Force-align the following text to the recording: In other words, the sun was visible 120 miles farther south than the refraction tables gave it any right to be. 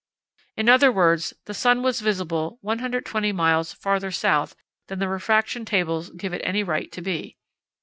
In 0.57 0.67
other 0.67 0.91
words, 0.91 1.35
the 1.45 1.53
sun 1.53 1.83
was 1.83 1.99
visible 2.01 2.57
120 2.61 3.31
miles 3.33 3.71
farther 3.71 4.09
south 4.09 4.55
than 4.87 4.97
the 4.97 5.07
refraction 5.07 5.63
tables 5.63 6.09
gave 6.09 6.33
it 6.33 6.41
any 6.43 6.63
right 6.63 6.91
to 6.93 7.03
be. 7.03 7.37